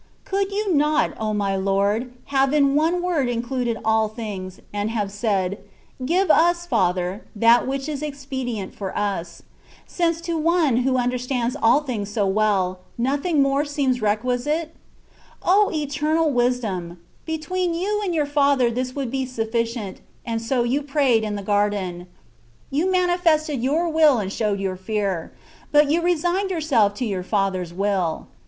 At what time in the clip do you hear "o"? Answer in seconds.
1.19-1.31, 15.43-15.69